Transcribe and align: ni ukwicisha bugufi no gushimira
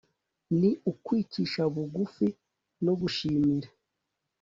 ni 0.59 0.69
ukwicisha 0.91 1.61
bugufi 1.73 2.27
no 2.85 2.93
gushimira 3.01 3.69